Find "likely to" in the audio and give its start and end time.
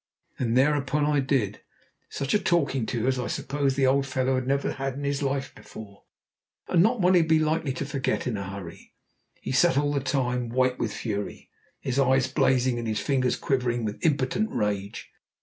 7.37-7.85